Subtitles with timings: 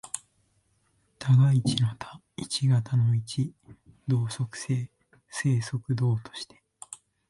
[1.19, 3.53] 多が一の多、一が多の一、
[4.07, 4.89] 動即静、
[5.29, 6.63] 静即動として、